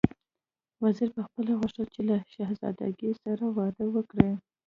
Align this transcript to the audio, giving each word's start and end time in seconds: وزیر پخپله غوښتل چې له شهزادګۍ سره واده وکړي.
وزیر 0.83 1.09
پخپله 1.17 1.53
غوښتل 1.59 1.87
چې 1.93 2.01
له 2.09 2.15
شهزادګۍ 2.33 3.11
سره 3.23 3.45
واده 3.57 3.85
وکړي. 3.95 4.29